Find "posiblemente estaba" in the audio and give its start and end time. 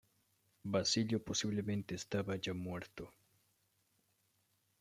1.23-2.35